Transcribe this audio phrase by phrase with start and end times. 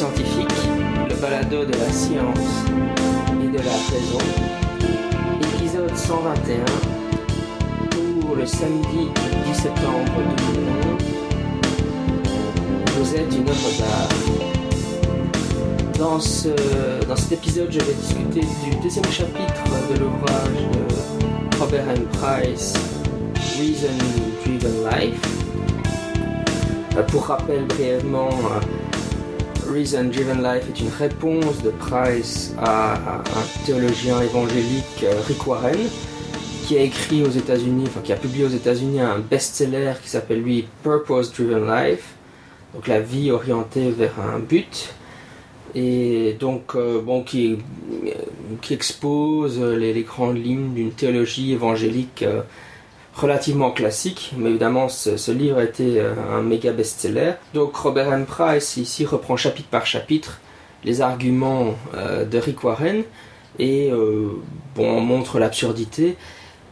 [0.00, 0.48] Scientifique,
[1.10, 2.64] le balado de la science
[3.44, 4.24] et de la raison,
[5.58, 6.64] épisode 121
[8.22, 9.10] pour le samedi
[9.44, 10.10] 10 septembre
[10.54, 11.02] 2011.
[12.96, 14.08] Vous êtes une œuvre d'art.
[15.98, 16.48] Dans, ce,
[17.06, 22.06] dans cet épisode, je vais discuter du deuxième chapitre de l'ouvrage de Robert M.
[22.14, 22.72] Price,
[23.58, 23.98] Reason
[24.46, 25.20] Driven Life.
[26.96, 28.30] Euh, Pour rappel brièvement,
[29.70, 35.78] Reason Driven Life est une réponse de Price à, un théologien évangélique, euh, Rick Warren,
[36.66, 40.42] qui a écrit aux États-Unis, enfin qui a publié aux États-Unis un best-seller qui s'appelle
[40.42, 42.14] lui Purpose Driven Life,
[42.74, 44.92] donc la vie orientée vers un but
[45.76, 47.58] et donc euh, bon qui,
[48.60, 52.42] qui expose les, grandes lignes d'une théologie évangélique euh,
[53.14, 57.32] relativement classique, mais évidemment ce, livre a été euh, un méga best-seller.
[57.54, 58.24] Donc Robert M.
[58.26, 60.40] Price ici reprend chapitre par chapitre
[60.84, 63.02] les arguments euh, de Rick Warren
[63.58, 64.28] et euh,
[64.74, 66.16] bon montre l'absurdité.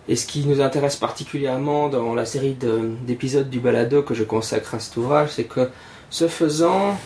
[0.09, 4.25] Et ce qui nous intéresse particulièrement dans la série de- d'épisodes du balado que je
[4.25, 5.69] consacre à cet ouvrage, c'est que
[6.09, 6.97] ce faisant,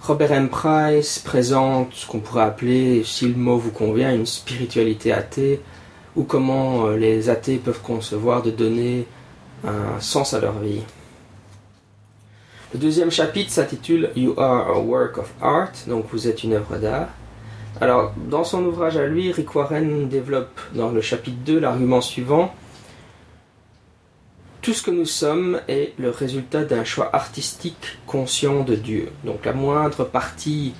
[0.00, 0.48] Robert M.
[0.48, 5.60] Price présente ce qu'on pourrait appeler, si le mot vous convient, une spiritualité athée,
[6.16, 9.06] ou comment euh, les athées peuvent concevoir de donner
[9.64, 10.82] un sens à leur vie.
[12.72, 16.78] Le deuxième chapitre s'intitule You are a work of art, donc vous êtes une œuvre
[16.78, 17.08] d'art.
[17.80, 22.54] Alors, dans son ouvrage à lui, Rick Warren développe dans le chapitre 2 l'argument suivant.
[24.62, 29.10] Tout ce que nous sommes est le résultat d'un choix artistique conscient de Dieu.
[29.24, 30.74] Donc la moindre partie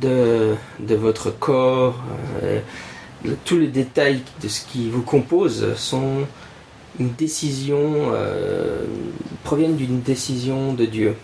[0.00, 2.00] de, votre corps,
[2.42, 2.60] euh,
[3.44, 6.26] tous les détails de ce qui vous compose sont
[6.98, 8.84] une décision, euh,
[9.44, 11.16] proviennent d'une décision de Dieu.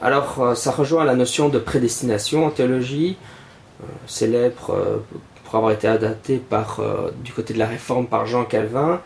[0.00, 3.16] Alors euh, ça rejoint la notion de prédestination en théologie,
[3.82, 5.02] euh, célèbre
[5.44, 6.80] pour avoir été adaptée par,
[7.22, 9.00] du côté de la réforme par Jean Calvin.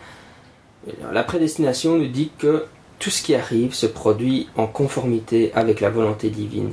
[1.12, 2.64] La prédestination nous dit que
[2.98, 6.70] tout ce qui arrive se produit en conformité avec la volonté divine.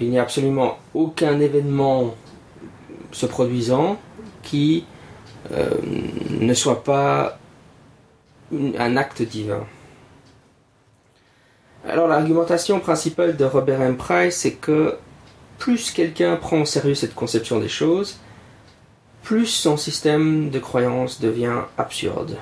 [0.00, 2.14] Il n'y a absolument aucun événement
[3.14, 3.96] se produisant
[4.42, 4.84] qui
[5.52, 5.70] euh,
[6.30, 7.38] ne soit pas
[8.52, 9.64] un acte divin.
[11.88, 13.96] Alors l'argumentation principale de Robert M.
[13.96, 14.96] Price, c'est que
[15.58, 18.18] plus quelqu'un prend au sérieux cette conception des choses,
[19.22, 22.36] plus son système de croyance devient absurde.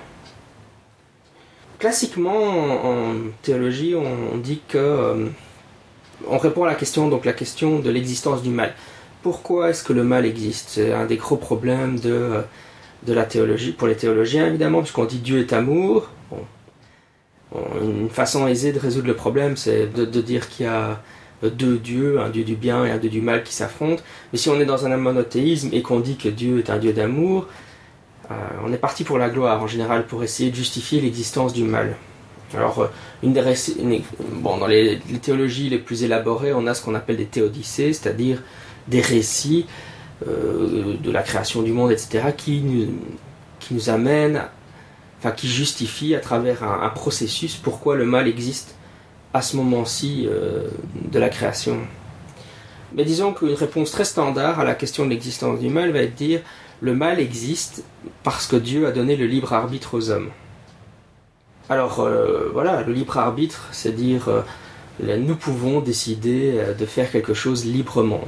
[1.78, 5.26] Classiquement, en, théologie, on, on dit que euh,
[6.28, 8.74] on répond à la question, donc la question de l'existence du mal.
[9.22, 10.70] Pourquoi est-ce que le mal existe?
[10.70, 12.42] C'est un des gros problèmes de, euh,
[13.06, 16.10] de la théologie, pour les théologiens évidemment, puisqu'on dit Dieu est amour.
[16.30, 16.38] Bon.
[17.82, 21.02] Une façon aisée de résoudre le problème, c'est de, dire qu'il y a
[21.44, 24.02] euh, deux dieux, un dieu du bien et un dieu du mal qui s'affrontent.
[24.32, 26.92] Mais si on est dans un monothéisme et qu'on dit que Dieu est un dieu
[26.92, 27.46] d'amour,
[28.30, 28.34] euh,
[28.64, 31.96] on est parti pour la gloire en général pour essayer de justifier l'existence du mal.
[32.54, 32.88] Alors,
[33.22, 33.42] une des
[34.34, 37.92] bon, dans les, les théologies les plus élaborées, on a ce qu'on appelle des théodicées,
[37.92, 38.42] c'est-à-dire
[38.88, 39.66] des récits
[40.28, 42.62] euh, de la création du monde, etc., qui
[43.70, 44.42] nous, amènent,
[45.18, 48.76] enfin, qui justifient à travers un, processus pourquoi le mal existe
[49.34, 50.68] à ce moment-ci euh,
[51.10, 51.78] de la création.
[52.94, 56.14] Mais disons qu'une réponse très standard à la question de l'existence du mal va être
[56.14, 56.40] dire
[56.80, 57.82] le mal existe
[58.22, 60.30] parce que Dieu a donné le libre arbitre aux hommes.
[61.70, 64.28] Alors euh, voilà, le libre arbitre, c'est dire
[65.00, 68.24] nous pouvons décider de faire quelque chose librement.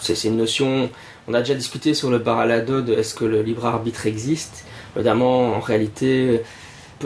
[0.00, 0.90] C'est une notion,
[1.28, 4.64] on a déjà discuté sur le baralado de est-ce que le libre arbitre existe.
[4.96, 6.42] Évidemment, en réalité,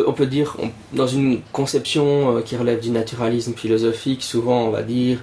[0.06, 0.56] on peut dire,
[0.92, 5.18] dans une conception euh, qui relève du naturalisme philosophique, souvent on va dire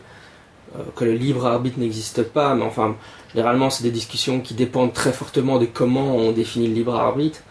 [0.75, 2.95] euh, que le libre arbitre n'existe pas, mais enfin,
[3.33, 7.41] généralement c'est des discussions qui dépendent très fortement de comment on définit le libre arbitre.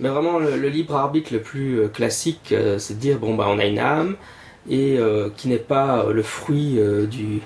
[0.00, 3.58] Mais vraiment, le, libre arbitre le plus euh, classique, c'est de dire, bon, bah, on
[3.58, 4.16] a une âme,
[4.70, 4.98] et
[5.38, 6.78] qui n'est pas le fruit
[7.10, 7.40] du,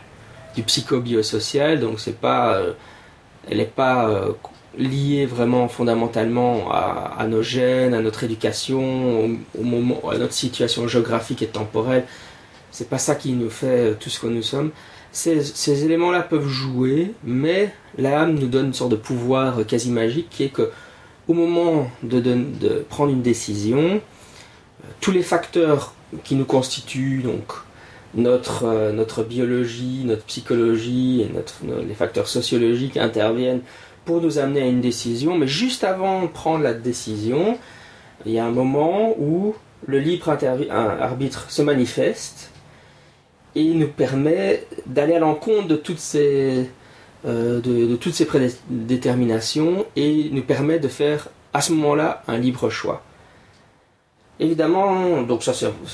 [0.55, 2.73] du psychobiosocial, donc c'est pas, euh,
[3.51, 4.33] elle n'est pas euh,
[4.77, 11.43] liée vraiment fondamentalement à, nos gènes, à notre éducation, au, moment, à notre situation géographique
[11.43, 12.05] et temporelle.
[12.71, 14.71] C'est pas ça qui nous fait euh, tout ce que nous sommes.
[15.13, 20.45] Ces, éléments-là peuvent jouer, mais l'âme nous donne une sorte de pouvoir quasi magique qui
[20.45, 20.71] est que
[21.29, 24.01] au moment de, de- prendre une décision,
[25.01, 25.95] tous les facteurs
[26.25, 27.53] qui nous constituent, donc
[28.15, 33.63] notre, euh, notre biologie, notre psychologie et notre, nos- les facteurs sociologiques interviennent
[34.05, 37.59] pour nous amener à une décision, mais juste avant de prendre la décision,
[38.27, 39.55] il y a un moment où
[39.87, 40.37] le libre
[40.71, 42.51] arbitre se manifeste
[43.55, 46.69] et nous permet d'aller à l'encontre de toutes ces
[47.25, 52.69] euh, de, toutes ces prédéterminations et nous permet de faire à ce moment-là un libre
[52.71, 53.03] choix.
[54.41, 55.89] Évidemment, donc ça, vous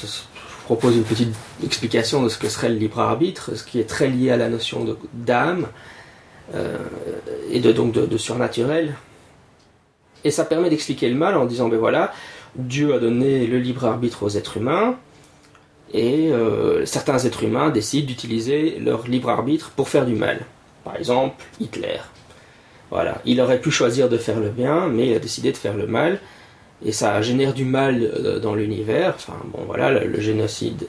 [0.68, 1.34] propose une petite
[1.64, 4.50] explication de ce que serait le libre arbitre, ce qui est très lié à la
[4.50, 4.84] notion
[5.14, 5.66] d'âme
[6.54, 6.76] euh,
[7.50, 8.94] et de, donc de, surnaturel.
[10.24, 12.12] Et ça permet d'expliquer le mal en disant, ben voilà,
[12.54, 14.96] Dieu a donné le libre arbitre aux êtres humains,
[15.94, 20.40] et euh, certains êtres humains décident d'utiliser leur libre arbitre pour faire du mal.
[20.84, 22.00] Par exemple, Hitler.
[22.90, 25.78] Voilà, il aurait pu choisir de faire le bien, mais il a décidé de faire
[25.78, 26.20] le mal,
[26.84, 29.14] et ça génère du mal euh, dans l'univers.
[29.16, 30.86] Enfin, bon, voilà, le, génocide,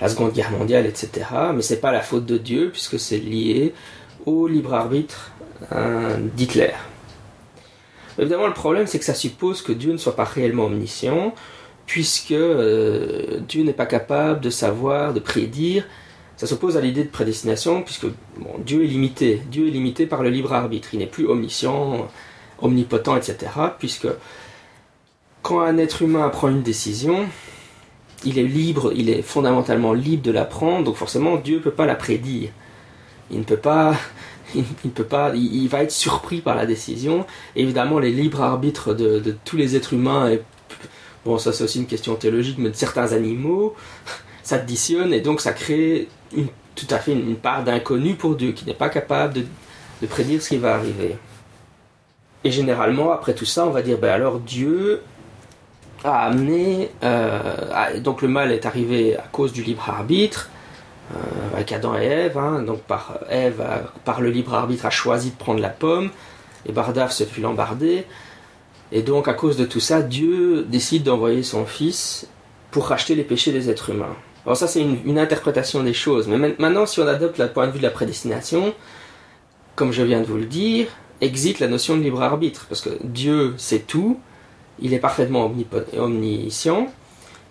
[0.00, 1.26] la, Seconde Guerre mondiale, etc.
[1.54, 3.74] Mais c'est pas la faute de Dieu, puisque c'est lié
[4.26, 5.32] au libre arbitre
[5.72, 6.72] euh, d'Hitler.
[8.18, 11.34] Évidemment, le problème, c'est que ça suppose que Dieu ne soit pas réellement omniscient,
[11.86, 15.84] puisque euh, Dieu n'est pas capable de savoir, de prédire.
[16.36, 18.06] Ça s'oppose à l'idée de prédestination, puisque
[18.64, 19.42] Dieu est limité.
[19.50, 20.88] Dieu est limité par le libre arbitre.
[20.92, 22.08] Il n'est plus omniscient,
[22.60, 23.52] omnipotent, etc.
[23.78, 24.08] Puisque
[25.42, 27.26] quand un être humain prend une décision,
[28.24, 31.72] il est libre, il est fondamentalement libre de la prendre, donc forcément Dieu ne peut
[31.72, 32.50] pas la prédire.
[33.30, 33.94] Il ne peut pas,
[34.54, 37.26] il, ne peut pas, il, va être surpris par la décision.
[37.56, 40.36] évidemment, les libres arbitres de, tous les êtres humains,
[41.24, 43.74] bon, ça c'est aussi une question théologique, mais de certains animaux,
[44.42, 48.64] s'additionnent et donc ça crée une, tout à fait une, part d'inconnu pour Dieu qui
[48.64, 51.16] n'est pas capable de prédire ce qui va arriver.
[52.44, 55.00] Et généralement, après tout ça, on va dire, ben alors Dieu
[56.04, 56.90] a amené.
[57.02, 60.50] Euh, donc le mal est arrivé à cause du libre arbitre,
[61.12, 61.16] euh,
[61.54, 62.38] avec Adam et Ève.
[62.38, 62.62] Hein.
[62.62, 63.62] donc par Ève,
[64.04, 66.10] par le libre arbitre, a choisi de prendre la pomme,
[66.66, 68.06] et Bardaf se fut l'embarder.
[68.90, 72.26] Et donc à cause de tout ça, Dieu décide d'envoyer son fils
[72.70, 74.16] pour racheter les péchés des êtres humains.
[74.44, 76.28] Alors ça c'est une, une, interprétation des choses.
[76.28, 78.74] Mais maintenant si on adopte le point de vue de la prédestination,
[79.76, 80.88] comme je viens de vous le dire,
[81.20, 82.66] existe la notion de libre arbitre.
[82.68, 84.20] Parce que Dieu sait tout,
[84.80, 85.52] il est parfaitement
[85.96, 86.88] omniscient.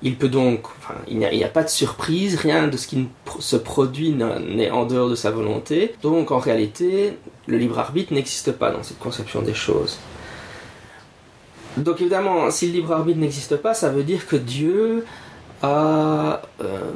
[0.03, 0.62] Il peut donc,
[1.07, 3.07] il n'y a, pas de surprise, rien de ce qui
[3.39, 5.94] se produit n'est en dehors de sa volonté.
[6.01, 10.00] Donc en réalité, le libre arbitre n'existe pas dans cette conception des choses.
[11.77, 15.06] Donc évidemment, si le libre arbitre n'existe pas, ça veut dire que Dieu
[15.62, 16.91] a, euh,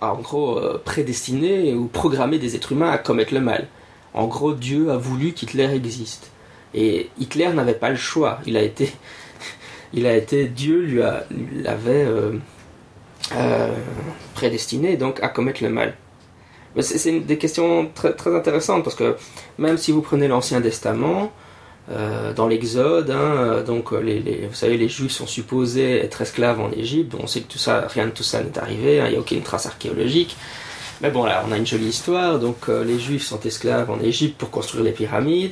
[0.00, 3.68] en gros euh, prédestiné ou programmé des êtres humains à commettre le mal.
[4.12, 6.31] En gros, Dieu a voulu qu'Hitler existe.
[6.74, 8.40] Et Hitler n'avait pas le choix.
[8.46, 8.92] Il a été,
[9.92, 11.02] il a été Dieu lui
[11.62, 12.32] l'avait euh,
[13.34, 13.72] euh,
[14.34, 15.94] prédestiné donc à commettre le mal.
[16.74, 19.16] Mais c'est des questions très, très intéressantes parce que
[19.58, 21.30] même si vous prenez l'Ancien Testament,
[21.90, 26.70] euh, dans l'Exode, hein, donc les, vous savez, les Juifs sont supposés être esclaves en
[26.70, 27.14] Égypte.
[27.20, 29.00] On sait que tout ça, rien de tout ça n'est arrivé.
[29.00, 30.36] Hein, il n'y a aucune trace archéologique.
[31.02, 32.38] Mais bon, là, on a une jolie histoire.
[32.38, 35.50] Donc, les Juifs sont esclaves en Égypte pour construire les pyramides.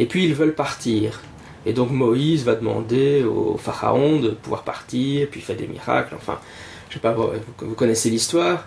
[0.00, 1.20] Et puis ils veulent partir.
[1.66, 6.14] Et donc Moïse va demander au pharaon de pouvoir partir, puis il fait des miracles.
[6.16, 6.40] Enfin,
[6.88, 8.64] je sais pas, vous, connaissez l'histoire.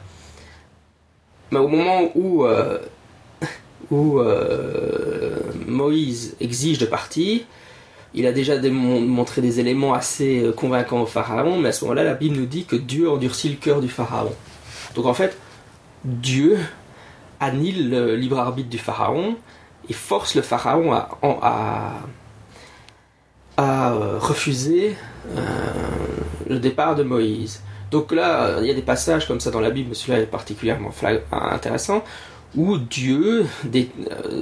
[1.49, 2.77] Mais au moment où, euh,
[3.89, 7.41] où euh, Moïse exige de partir,
[8.13, 12.03] il a déjà montré des éléments assez euh, convaincants au pharaon, mais à ce moment-là,
[12.03, 14.33] la Bible nous dit que Dieu endurcit le cœur du pharaon.
[14.93, 15.35] Donc en fait,
[16.05, 16.59] Dieu
[17.39, 19.35] annule le libre arbitre du pharaon
[19.89, 21.09] et force le pharaon à,
[23.57, 24.95] à, euh, refuser
[25.35, 25.41] euh,
[26.49, 27.61] le départ de Moïse.
[27.91, 30.91] Donc là, il y a des passages comme ça dans la Bible, celui-là est particulièrement
[31.31, 32.03] intéressant,
[32.55, 33.83] où Dieu euh,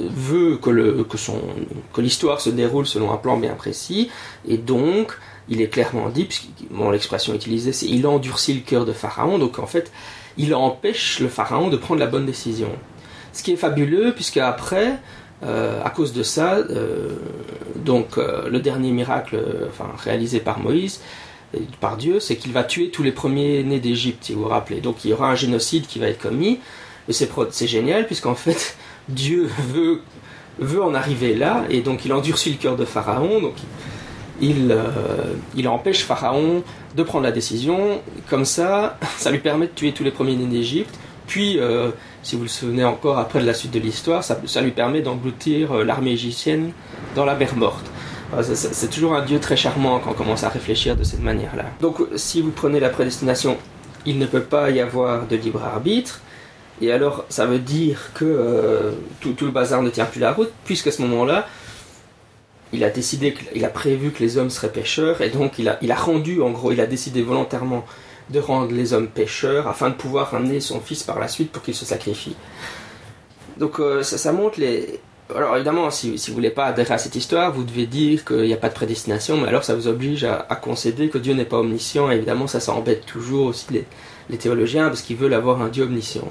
[0.10, 1.17] veut que, le, que,
[1.93, 4.10] que l'histoire se déroule selon un plan bien précis,
[4.48, 5.17] et donc
[5.50, 6.48] il est clairement dit, puisque
[6.91, 9.91] l'expression utilisée c'est il endurcit le cœur de Pharaon, donc en fait
[10.38, 12.69] il empêche le Pharaon de prendre la bonne décision.
[13.33, 14.98] Ce qui est fabuleux, puisque après,
[15.43, 17.10] à cause de ça, euh,
[17.75, 19.43] donc euh, le dernier miracle
[20.03, 21.01] réalisé par Moïse,
[21.79, 24.81] par Dieu, c'est qu'il va tuer tous les premiers-nés d'Égypte, si vous vous rappelez.
[24.81, 26.60] Donc il y aura un génocide qui va être commis.
[27.10, 28.77] Et c'est génial, puisqu'en fait,
[29.10, 33.55] Dieu veut, en arriver là, et donc il endurcit le cœur de Pharaon, donc
[34.39, 34.75] il,
[35.55, 36.63] il empêche Pharaon
[36.95, 38.01] de prendre la décision.
[38.29, 40.93] Comme ça, ça lui permet de tuer tous les premiers-nés d'Égypte.
[41.27, 41.60] Puis
[42.23, 45.71] si vous le souvenez encore après de la suite de l'histoire, ça, lui permet d'engloutir
[45.71, 46.71] euh, l'armée égyptienne
[47.15, 47.85] dans la mer morte.
[48.53, 51.65] C'est toujours un dieu très charmant quand on commence à réfléchir de cette manière-là.
[51.81, 53.57] Donc si vous prenez la prédestination,
[54.05, 56.21] il ne peut pas y avoir de libre arbitre.
[56.81, 60.51] Et alors ça veut dire que euh, tout, le bazar ne tient plus la route,
[60.63, 61.45] puisqu'à ce moment-là,
[62.71, 65.77] il a décidé, il a prévu que les hommes seraient pêcheurs, et donc il a,
[65.81, 67.85] il a rendu, en gros, il a décidé volontairement
[68.29, 71.63] de rendre les hommes pécheurs afin de pouvoir ramener son fils par la suite pour
[71.63, 72.35] qu'il se sacrifie.
[73.57, 74.99] Donc euh, ça, montre les...
[75.35, 78.43] Alors évidemment, si, si vous voulez pas adhérer à cette histoire, vous devez dire qu'il
[78.43, 81.45] n'y a pas de prédestination, mais alors ça vous oblige à, concéder que Dieu n'est
[81.45, 83.67] pas omniscient, et évidemment ça, ça embête toujours aussi
[84.29, 86.27] les, théologiens, parce qu'ils veulent avoir un Dieu omniscient.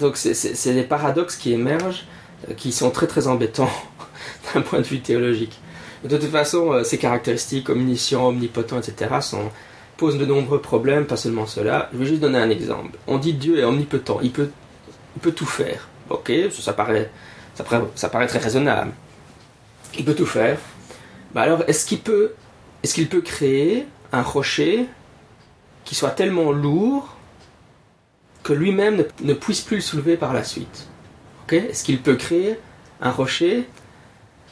[0.00, 2.06] Donc c'est des paradoxes qui émergent,
[2.48, 3.70] euh, qui sont très très embêtants
[4.54, 5.60] d'un point de vue théologique.
[6.04, 9.50] De toute façon, euh, ces caractéristiques, omniscient, omnipotent, etc., sont,
[10.02, 11.88] posent de nombreux problèmes, pas seulement cela.
[11.92, 12.98] Je vais juste donner un exemple.
[13.06, 14.50] On dit Dieu est omnipotent, il peut,
[15.14, 15.88] il peut tout faire.
[16.10, 17.08] Ok, ça paraît,
[17.54, 18.90] ça paraît, ça paraît très raisonnable.
[19.96, 20.58] Il peut tout faire.
[21.32, 22.32] Bah alors, est-ce qu'il peut,
[22.82, 24.86] est-ce qu'il peut créer un rocher
[25.84, 27.14] qui soit tellement lourd
[28.42, 30.88] que lui-même ne, puisse plus le soulever par la suite?
[31.44, 32.58] Ok Est-ce qu'il peut créer
[33.00, 33.68] un rocher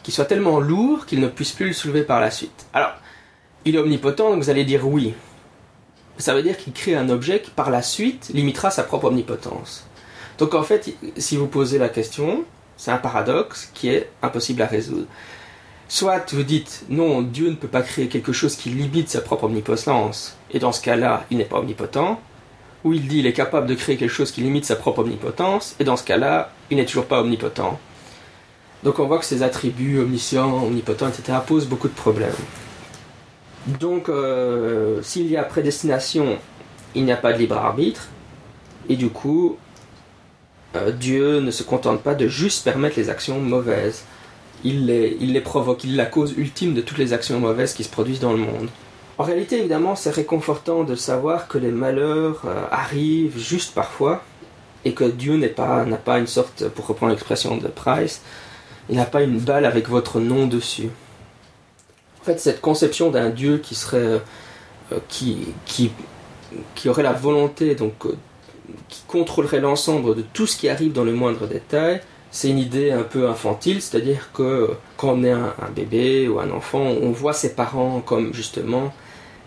[0.05, 2.67] qui soit tellement lourd qu'il ne puisse plus le soulever par la suite?
[2.73, 2.93] Alors,
[3.65, 5.13] il est omnipotent, donc vous allez dire oui.
[6.21, 9.87] Ça veut dire qu'il crée un objet qui par la suite limitera sa propre omnipotence.
[10.39, 12.45] Donc en fait, si vous posez la question,
[12.77, 15.07] c'est un paradoxe qui est impossible à résoudre.
[15.89, 19.45] Soit vous dites non, Dieu ne peut pas créer quelque chose qui limite sa propre
[19.45, 22.21] omnipotence, et dans ce cas-là, il n'est pas omnipotent.
[22.85, 25.75] Ou il dit il est capable de créer quelque chose qui limite sa propre omnipotence,
[25.81, 27.79] et dans ce cas-là, il n'est toujours pas omnipotent.
[28.85, 31.39] Donc on voit que ces attributs omniscients, omnipotents, etc.
[31.47, 32.31] posent beaucoup de problèmes.
[33.67, 36.39] Donc euh, s'il y a prédestination,
[36.95, 38.09] il n'y a pas de libre arbitre.
[38.89, 39.59] Et du coup,
[40.77, 44.05] euh, Dieu ne se contente pas de juste permettre les actions mauvaises.
[44.65, 47.73] Il les, il les provoque, il est la cause ultime de toutes les actions mauvaises
[47.73, 48.69] qui se produisent dans le monde.
[49.19, 54.23] En réalité, évidemment, c'est réconfortant de savoir que les malheurs euh, arrivent juste parfois
[54.85, 58.23] et que Dieu n'a pas, pas une sorte, pour reprendre l'expression de Price,
[58.89, 60.89] il n'a pas une balle avec votre nom dessus.
[62.21, 64.21] En fait, cette conception d'un Dieu qui serait.
[64.93, 68.07] Euh, qui, qui, aurait la volonté, donc.
[68.07, 68.17] Euh,
[68.89, 72.01] qui contrôlerait l'ensemble de tout ce qui arrive dans le moindre détail,
[72.31, 76.51] c'est une idée un peu infantile, c'est-à-dire que quand on est un, bébé ou un
[76.51, 78.93] enfant, on voit ses parents comme justement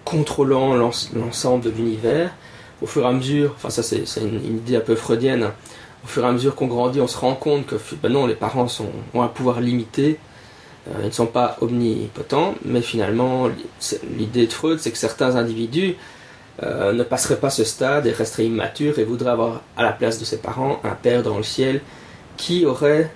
[0.03, 2.33] contrôlant l'ensemble de l'univers.
[2.81, 5.51] Au fur et à mesure, enfin ça c'est une, idée un peu freudienne,
[6.03, 8.35] au fur et à mesure qu'on grandit, on se rend compte que ben non, les
[8.35, 8.67] parents
[9.13, 10.32] ont un pouvoir limité, euh,
[10.99, 13.49] ils ne sont pas omnipotents, mais finalement,
[14.17, 15.95] l'idée de Freud, c'est que certains individus
[16.61, 20.19] euh, ne passeraient pas ce stade et resteraient immatures et voudraient avoir à la place
[20.19, 21.81] de ses parents un père dans le ciel
[22.35, 23.11] qui aurait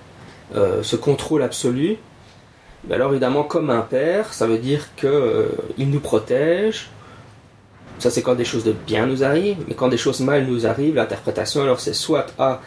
[0.55, 1.97] euh, ce contrôle absolu.
[2.86, 6.89] Ben alors évidemment, comme un père, ça veut dire qu'il nous protège,
[8.00, 10.67] ça, c'est quand des choses de bien nous arrivent, mais quand des choses mal nous
[10.67, 12.62] arrivent, l'interprétation, alors c'est soit A,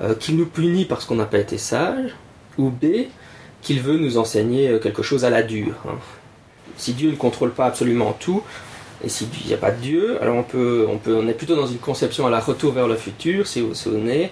[0.00, 2.14] euh, qu'il nous punit parce qu'on n'a pas été sage,
[2.58, 3.06] ou B,
[3.62, 5.74] qu'il veut nous enseigner euh, quelque chose à la dure.
[5.86, 5.98] Hein.
[6.76, 8.42] Si Dieu ne contrôle pas absolument tout,
[9.04, 11.56] et s'il n'y a pas de Dieu, alors on, peut, on, peut, on est plutôt
[11.56, 14.30] dans une conception à la retour vers le futur, si vous vous souvenez.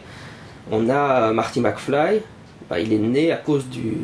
[0.70, 2.20] On a Marty McFly,
[2.68, 3.94] bah, il est né à cause du,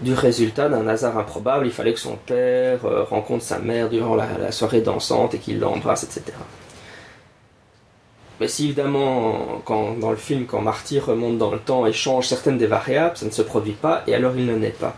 [0.00, 1.66] du résultat d'un hasard improbable.
[1.66, 5.60] Il fallait que son père euh, rencontre sa mère durant la, soirée dansante et qu'il
[5.60, 6.36] l'embrasse, etc.
[8.40, 12.26] Mais si évidemment, quand, dans le film, quand Marty remonte dans le temps et change
[12.26, 14.96] certaines des variables, ça ne se produit pas et alors il ne naît pas.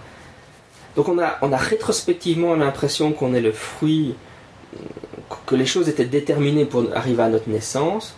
[0.97, 4.14] Donc on a, on a rétrospectivement l'impression qu'on est le fruit,
[5.45, 8.16] que les choses étaient déterminées pour arriver à notre naissance,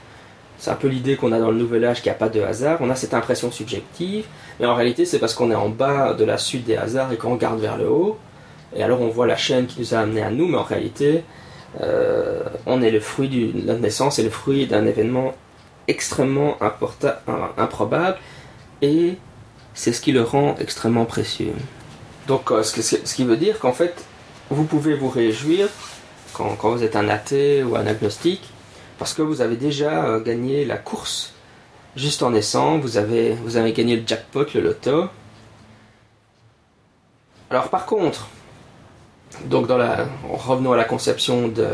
[0.59, 2.41] c'est un peu l'idée qu'on a dans le Nouvel Âge qu'il n'y a pas de
[2.41, 2.79] hasard.
[2.81, 4.27] On a cette impression subjective,
[4.59, 7.17] mais en réalité, c'est parce qu'on est en bas de la suite des hasards et
[7.17, 8.19] qu'on regarde vers le haut.
[8.75, 11.23] Et alors, on voit la chaîne qui nous a amenés à nous, mais en réalité,
[11.81, 15.35] euh, on est le fruit de notre naissance et le fruit d'un événement
[15.87, 16.59] extrêmement
[17.57, 18.19] improbable,
[18.83, 19.17] et
[19.75, 21.55] c'est ce qui le rend extrêmement précieux.
[22.27, 24.05] Donc, euh, ce, qui veut dire qu'en fait,
[24.51, 25.69] vous pouvez vous réjouir
[26.35, 28.51] quand, quand vous êtes un athée ou un agnostique
[28.99, 31.33] parce que vous avez déjà euh, gagné la course
[31.97, 35.09] juste en naissant, vous avez, vous avez gagné le jackpot, le loto.
[37.51, 38.29] Alors par contre,
[39.47, 41.69] donc dans la, revenons à la conception de,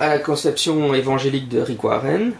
[0.00, 2.32] à la conception évangélique de Rick Warren,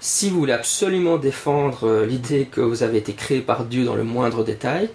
[0.00, 3.96] si vous voulez absolument défendre euh, l'idée que vous avez été créé par Dieu dans
[3.96, 4.90] le moindre détail,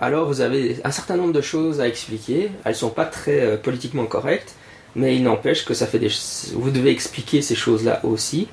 [0.00, 2.50] alors vous avez un certain nombre de choses à expliquer.
[2.64, 4.54] Elles ne sont pas très euh, politiquement correctes,
[4.96, 6.10] mais il n'empêche que ça fait des...
[6.54, 8.48] Vous devez expliquer ces choses-là aussi.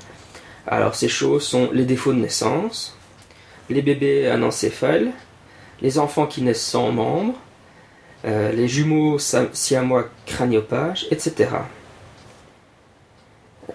[0.68, 2.98] Alors ces choses sont les défauts de naissance,
[3.70, 5.12] les bébés anencéphales,
[5.82, 7.36] les enfants qui naissent sans membres,
[8.26, 11.50] euh, les jumeaux siamois craniopages, etc.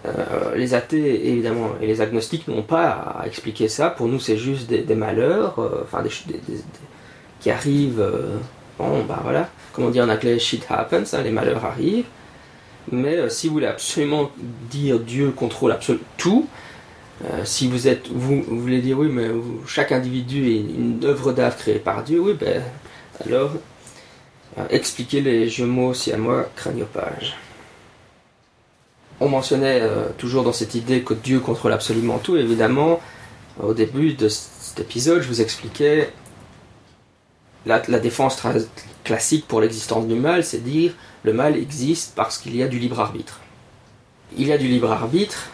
[0.05, 3.91] Euh, les athées évidemment et les agnostiques n'ont pas à expliquer ça.
[3.91, 6.11] Pour nous, c'est juste des, malheurs, euh, enfin des,
[7.41, 8.07] qui arrivent.
[8.79, 12.07] bon, bah voilà, comme on dit en anglais, shit happens, hein, les malheurs arrivent.
[12.93, 14.31] Mais si vous voulez absolument
[14.71, 16.47] dire Dieu contrôle absolument tout,
[17.25, 19.29] euh, si vous êtes, vous, voulez dire oui, mais
[19.67, 22.63] chaque individu est une œuvre d'art créée par Dieu, oui, ben
[23.25, 23.53] alors
[24.71, 27.37] expliquez les jeux mots si à moi craniopage.
[29.21, 29.83] On mentionnait
[30.19, 33.01] toujours dans cette idée que Dieu contrôle absolument tout, évidemment.
[33.63, 36.11] Au début de cet épisode, je vous expliquais
[37.67, 38.43] la, défense
[39.05, 40.93] classique pour l'existence du mal, c'est dire
[41.25, 43.41] le mal existe parce qu'il y a du libre arbitre.
[44.39, 45.49] Il y a du libre arbitre,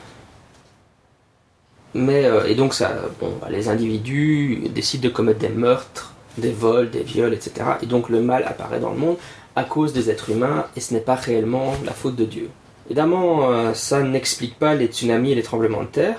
[1.94, 6.52] mais euh, et donc ça, bon, bah, les individus décident de commettre des meurtres, des
[6.52, 7.52] vols, des viols, etc.
[7.82, 9.16] Et donc le mal apparaît dans le monde
[9.56, 12.48] à cause des êtres humains et ce n'est pas réellement la faute de Dieu.
[12.86, 16.16] Évidemment, euh, ça n'explique pas les tsunamis et les tremblements de terre.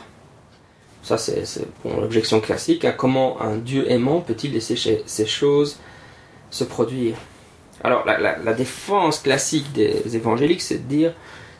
[1.01, 1.43] Ça, c'est
[1.83, 2.85] l'objection classique.
[2.85, 2.93] Hein.
[2.95, 5.79] Comment un Dieu aimant peut-il laisser ces choses
[6.49, 7.17] se produire
[7.83, 11.13] Alors, la, défense classique des évangéliques, c'est de dire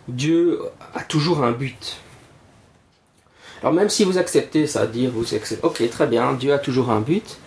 [0.07, 0.61] Dieu
[0.93, 1.97] a toujours un but.
[3.63, 6.89] Alors, même si vous acceptez ça, dire vous acceptez, ok, très bien, Dieu a toujours
[6.89, 7.37] un but,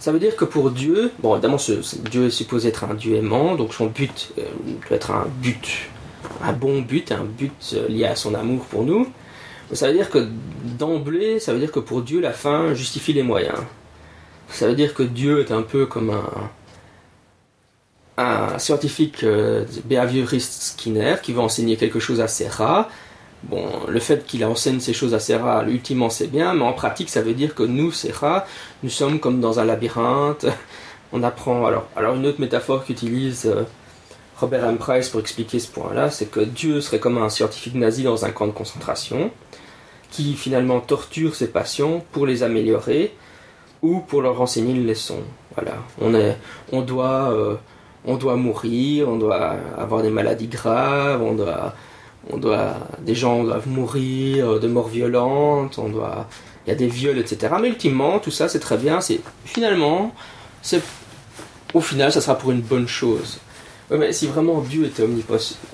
[0.00, 1.58] ça veut dire que pour Dieu, bon, évidemment,
[2.10, 4.42] Dieu est supposé être un Dieu aimant, donc son but euh,
[4.88, 5.90] doit être un but,
[6.42, 9.06] un bon but, un but euh, lié à son amour pour nous.
[9.72, 10.26] Ça veut dire que
[10.64, 13.58] d'emblée, ça veut dire que pour Dieu, la fin justifie les moyens.
[14.48, 16.10] Ça veut dire que Dieu est un peu comme
[18.16, 22.90] un, scientifique euh, behavioriste Skinner qui va enseigner quelque chose assez rare.
[23.44, 27.08] Bon, le fait qu'il enseigne ces choses assez rares, ultimement c'est bien, mais en pratique
[27.08, 28.44] ça veut dire que nous, rare,
[28.82, 30.46] nous sommes comme dans un labyrinthe.
[31.12, 31.64] On apprend.
[31.64, 33.62] Alors, alors une autre métaphore qu'utilise euh,
[34.38, 34.76] Robert M.
[34.76, 38.30] Price pour expliquer ce point-là, c'est que Dieu serait comme un scientifique nazi dans un
[38.30, 39.30] camp de concentration
[40.10, 43.14] qui finalement torture ses patients pour les améliorer
[43.82, 45.18] ou pour leur enseigner une leçon.
[45.54, 46.36] Voilà, on, est,
[46.72, 47.56] on, doit, euh,
[48.04, 51.74] on doit mourir, on doit avoir des maladies graves, on doit,
[52.32, 56.26] on doit, des gens doivent mourir de morts violentes, on doit,
[56.66, 57.54] il y a des viols, etc.
[57.60, 59.00] Mais ultimement, tout ça, c'est très bien.
[59.00, 60.12] C'est finalement,
[61.74, 63.38] au final, ça sera pour une bonne chose.
[63.90, 65.04] mais si vraiment Dieu était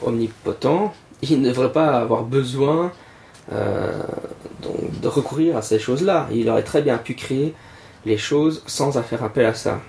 [0.02, 2.92] omnipotent, il ne devrait pas avoir besoin
[3.52, 4.02] euh,
[5.02, 6.28] de recourir à ces choses-là.
[6.32, 7.54] Il aurait très bien pu créer
[8.06, 9.80] les choses sans faire appel à ça.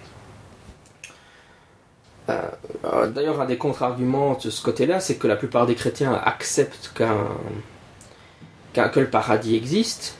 [2.30, 6.92] Euh, d'ailleurs, un des contre-arguments de ce côté-là, c'est que la plupart des chrétiens acceptent
[6.94, 10.16] que le paradis existe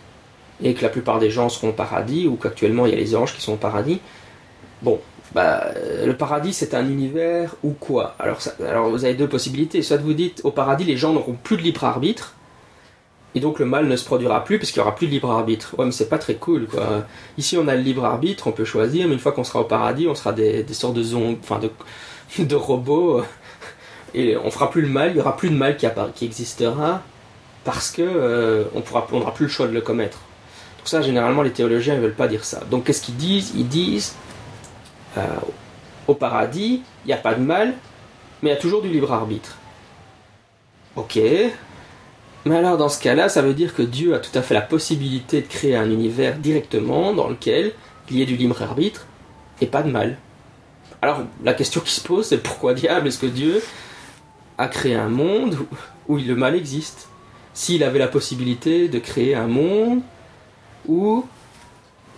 [0.64, 3.16] et que la plupart des gens seront au paradis ou qu'actuellement il y a les
[3.16, 4.00] anges qui sont au paradis.
[4.82, 5.00] Bon,
[5.34, 5.66] bah,
[6.06, 8.16] le paradis c'est un univers ou quoi?
[8.20, 9.82] Alors, alors vous avez deux possibilités.
[9.82, 12.36] Soit vous dites au paradis les gens n'auront plus de libre arbitre
[13.36, 15.76] et donc le mal ne se produira plus puisqu'il n'y aura plus de libre arbitre.
[15.78, 17.04] Ouais, mais c'est pas très cool, quoi.
[17.38, 19.66] Ici, on a le libre arbitre, on peut choisir, mais une fois qu'on sera au
[19.66, 21.60] paradis, on sera des, sortes de zombies, enfin
[22.40, 23.24] de, robots,
[24.14, 27.02] et on fera plus le mal, il y aura plus de mal qui, existera
[27.66, 30.20] parce que euh, on n'aura plus le choix de le commettre.
[30.78, 32.62] Pour ça, généralement, les théologiens ne veulent pas dire ça.
[32.72, 33.54] Donc, qu'est-ce qu'ils disent?
[33.56, 34.16] Ils disent
[35.18, 35.26] euh,
[36.08, 37.74] au paradis, il n'y a pas de mal,
[38.42, 39.58] mais il y a toujours du libre arbitre.
[40.96, 41.20] Ok,
[42.46, 44.62] mais alors dans ce cas-là, ça veut dire que Dieu a tout à fait la
[44.62, 47.74] possibilité de créer un univers directement dans lequel
[48.10, 49.08] il y ait du libre arbitre
[49.62, 50.18] et pas de mal.
[51.02, 53.62] Alors la question qui se pose, c'est pourquoi diable est-ce que Dieu
[54.58, 55.58] a créé un monde
[56.08, 57.10] où le mal existe?
[57.54, 60.02] S'il avait la possibilité de créer un monde
[60.88, 61.26] où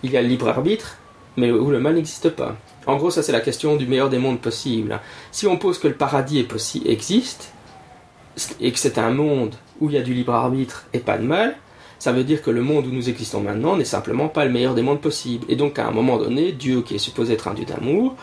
[0.02, 0.98] il y a le libre arbitre,
[1.36, 2.56] mais où le mal n'existe pas.
[2.86, 5.00] En gros, ça c'est la question du meilleur des mondes possibles.
[5.32, 6.46] Si on pose que le paradis
[6.84, 7.52] existe,
[8.60, 11.24] et que c'est un monde où il y a du libre arbitre et pas de
[11.24, 11.56] mal,
[11.98, 14.74] ça veut dire que le monde où nous existons maintenant n'est simplement pas le meilleur
[14.74, 15.44] des mondes possibles.
[15.48, 18.14] Et donc à un moment donné, Dieu, qui est supposé être un Dieu d'amour,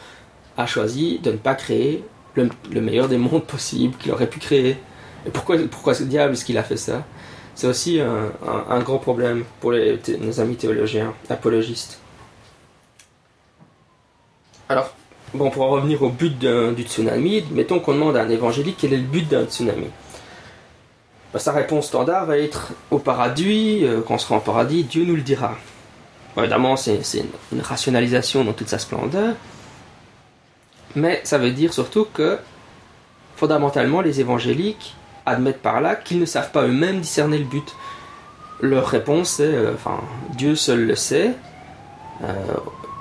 [0.57, 2.03] a choisi de ne pas créer
[2.35, 4.77] le, meilleur des mondes possibles qu'il aurait pu créer.
[5.25, 7.03] Et pourquoi, ce diable est-ce qu'il a fait ça?
[7.55, 11.99] C'est aussi un, grand problème pour nos amis théologiens, apologistes.
[14.67, 14.93] Alors,
[15.33, 18.93] bon, pour en revenir au but du tsunami, mettons qu'on demande à un évangélique quel
[18.93, 19.87] est le but d'un tsunami.
[21.35, 25.03] Bah, sa réponse standard va être au paradis, euh, quand on sera en paradis, Dieu
[25.03, 25.57] nous le dira.
[26.37, 27.01] évidemment, c'est
[27.51, 29.35] une, rationalisation dans toute sa splendeur,
[30.95, 32.39] mais ça veut dire surtout que,
[33.35, 34.95] fondamentalement, les évangéliques
[35.25, 37.75] admettent par là qu'ils ne savent pas eux-mêmes discerner le but.
[38.61, 39.99] Leur réponse est, euh, enfin,
[40.37, 41.31] Dieu seul le sait,
[42.23, 42.33] euh,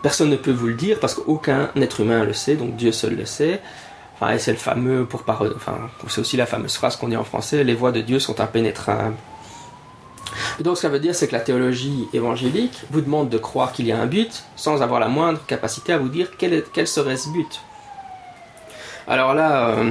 [0.02, 3.14] personne ne peut vous le dire parce qu'aucun être humain le sait, donc Dieu seul
[3.14, 3.60] le sait
[4.38, 7.74] c'est le fameux pour enfin, c'est aussi la fameuse phrase qu'on dit en français les
[7.74, 9.16] voix de Dieu sont impénétrables.
[10.60, 13.72] donc, ce que ça veut dire, c'est que la théologie évangélique vous demande de croire
[13.72, 16.86] qu'il y a un but sans avoir la moindre capacité à vous dire quel, quel
[16.86, 17.60] serait ce but.
[19.06, 19.90] Alors là, euh,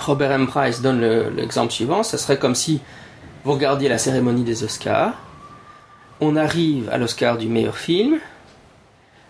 [0.00, 0.46] Robert M.
[0.46, 1.00] Price donne
[1.36, 2.80] l'exemple suivant, ce serait comme si
[3.44, 5.12] vous regardiez la cérémonie des Oscars,
[6.20, 8.18] on arrive à l'Oscar du meilleur film,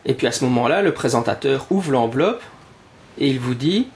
[0.07, 2.43] et puis à ce moment-là, le présentateur ouvre l'enveloppe
[3.19, 3.89] et il vous dit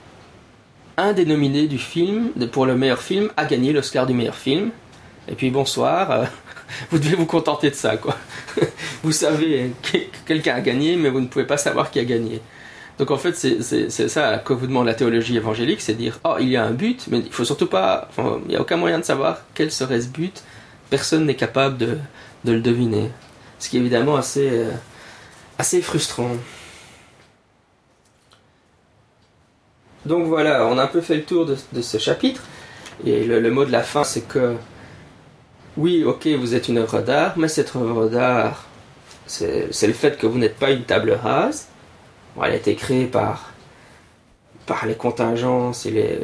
[0.96, 4.70] un des nominés du film pour le meilleur film a gagné l'Oscar du meilleur film.
[5.28, 6.24] Et puis bonsoir, euh,
[6.90, 8.16] vous devez vous contenter de ça, quoi.
[9.02, 12.40] vous savez que quelqu'un a gagné, mais vous ne pouvez pas savoir qui a gagné.
[12.98, 16.50] Donc en fait, c'est ça que vous demande la théologie évangélique, c'est dire, oh, il
[16.50, 19.04] y a un but, mais il faut surtout pas, il n'y a aucun moyen de
[19.04, 20.42] savoir quel serait ce but.
[20.90, 21.98] Personne n'est capable de,
[22.44, 23.10] le deviner.
[23.58, 24.70] Ce qui est évidemment assez, euh,
[25.58, 26.32] assez frustrant.
[30.06, 32.42] Donc voilà, on a un peu fait le tour de, ce chapitre.
[33.04, 34.54] Et le, mot de la fin, c'est que
[35.76, 38.66] oui, ok, vous êtes une œuvre d'art, mais cette œuvre d'art,
[39.26, 41.68] c'est le fait que vous n'êtes pas une table rase.
[42.36, 43.52] elle a été créée par,
[44.66, 46.18] par les contingences et les,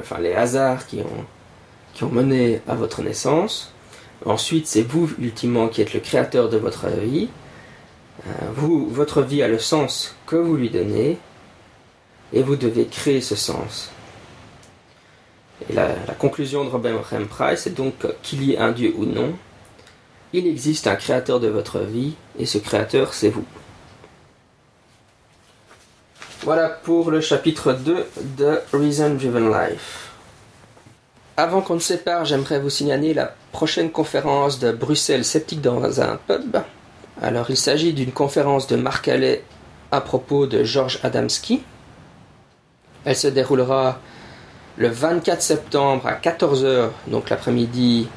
[0.00, 1.24] enfin, les hasards qui ont,
[1.94, 3.72] qui ont mené à votre naissance.
[4.24, 7.28] Ensuite, c'est vous, ultimement, qui êtes le créateur de votre vie.
[8.26, 11.18] Euh, vous, votre vie a le sens que vous lui donnez
[12.32, 13.90] et vous devez créer ce sens.
[15.68, 15.88] Et la,
[16.18, 17.26] conclusion de Robert M.
[17.26, 19.34] Price est donc qu'il y ait un Dieu ou non,
[20.32, 23.44] il existe un créateur de votre vie, et ce créateur, c'est vous.
[26.42, 28.06] Voilà pour le chapitre 2
[28.38, 30.10] de Reason Driven Life.
[31.36, 36.16] Avant qu'on ne sépare, j'aimerais vous signaler la prochaine conférence de Bruxelles sceptique dans un
[36.16, 36.58] pub.
[37.20, 39.42] Alors, il s'agit d'une conférence de Marc Allais
[39.90, 41.62] à propos de Georges Adamski,
[43.04, 43.98] elle se déroulera
[44.76, 48.08] le 24 septembre à 14h, donc l'après-midi,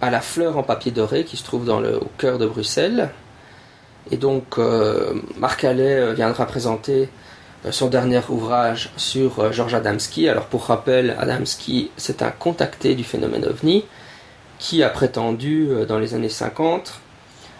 [0.00, 3.10] à la Fleur en papier doré qui se trouve dans le, au cœur de Bruxelles.
[4.10, 7.08] Et donc euh, Marc Allais euh, viendra présenter
[7.64, 10.28] euh, son dernier ouvrage sur Georges Adamski.
[10.28, 13.84] Alors pour rappel, Adamski c'est un contacté du phénomène ovni
[14.58, 17.00] qui a prétendu dans les années 50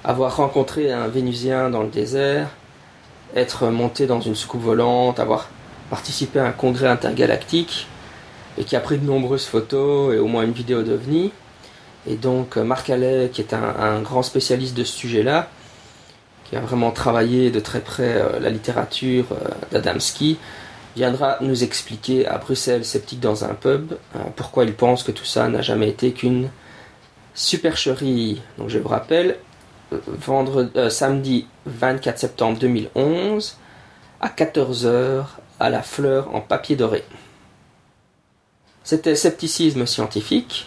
[0.04, 2.48] avoir rencontré un Vénusien dans le désert,
[3.36, 5.48] être monté dans une soucoupe volante, avoir
[5.92, 7.86] participé à un congrès intergalactique
[8.56, 11.32] et qui a pris de nombreuses photos et au moins une vidéo d'OVNI.
[12.06, 15.50] Et donc euh, Marc Allais, qui est un, grand spécialiste de ce sujet-là,
[16.46, 20.38] qui a vraiment travaillé de très près euh, la littérature euh, d'Adamski,
[20.96, 23.92] viendra nous expliquer à Bruxelles, sceptique dans un pub,
[24.36, 26.48] pourquoi il pense que tout ça n'a jamais été qu'une
[27.34, 28.40] supercherie.
[28.56, 29.36] Donc je vous rappelle,
[29.90, 33.56] vendredi, samedi 24 septembre 2011
[34.20, 35.24] à 14h
[35.62, 37.04] à la fleur en papier doré.
[38.82, 40.66] C'était Scepticisme scientifique.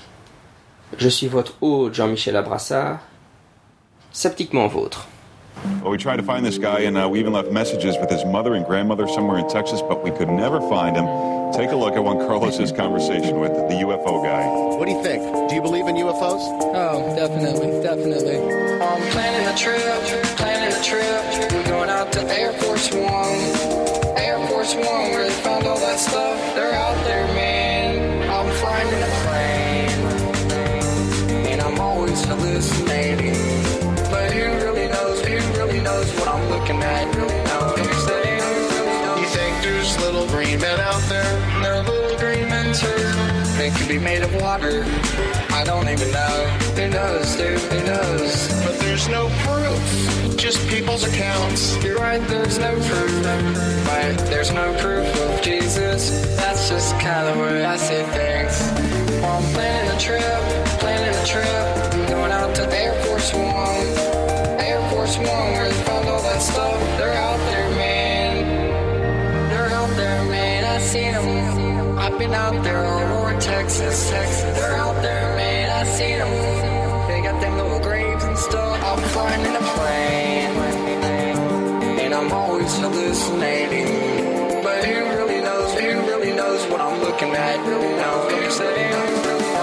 [0.97, 2.99] Je suis votre hôte Jean-Michel Abrassard.
[4.13, 5.07] Sceptiquement vôtre.
[5.81, 8.23] Well, we tried to find this guy, and uh, we even left messages with his
[8.25, 11.05] mother and grandmother somewhere in Texas, but we could never find him.
[11.53, 14.45] Take a look at one Carlos's conversation with the UFO guy.
[14.77, 15.49] What do you think?
[15.49, 16.43] Do you believe in UFOs?
[16.75, 18.37] Oh, definitely, definitely.
[18.81, 21.51] I'm planning a trip, planning a trip.
[21.53, 23.84] We're going out to Air Force One.
[24.65, 26.55] Force One where they found all that stuff.
[26.55, 28.27] They're out there, man.
[28.29, 29.91] I'm flying in a plane,
[31.51, 33.35] and I'm always hallucinating.
[34.09, 35.21] But who really knows?
[35.23, 37.15] Who really knows what I'm looking at?
[37.15, 37.77] Really knows.
[39.19, 41.61] You think there's little green men out there?
[41.61, 43.13] They're little green men too.
[43.57, 44.83] They could be made of water.
[45.65, 46.37] Don't even know.
[46.75, 47.59] Who knows, dude?
[47.59, 48.63] Who knows?
[48.63, 51.83] But there's no proof just people's accounts.
[51.83, 53.25] You're right, there's no proof.
[53.87, 56.11] Right, there's no proof of Jesus.
[56.35, 58.53] That's just kind of where I see things.
[59.21, 60.21] Well, I'm planning a trip,
[60.79, 62.09] planning a trip.
[62.09, 63.87] Going out to Air Force One.
[64.61, 66.79] Air Force One, where they found all that stuff.
[66.99, 69.49] They're out there, man.
[69.49, 70.63] They're out there, man.
[70.63, 71.97] I seen them.
[71.97, 74.59] I've been out there all over Texas, Texas.
[74.59, 74.84] They're out
[79.33, 80.55] I'm in a plane.
[82.15, 84.63] I'm always hallucinating.
[84.63, 85.73] But who really knows?
[85.73, 87.59] Who really knows what I'm looking at?
[87.67, 88.95] Really knows what I'm?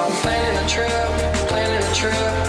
[0.05, 2.42] I'm planning a trip, planning a trip.